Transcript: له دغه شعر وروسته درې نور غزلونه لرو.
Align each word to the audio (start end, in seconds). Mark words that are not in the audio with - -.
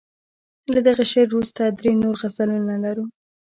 له 0.73 0.79
دغه 0.87 1.03
شعر 1.11 1.27
وروسته 1.31 1.61
درې 1.79 1.91
نور 2.01 2.15
غزلونه 2.21 2.73
لرو. 2.85 3.05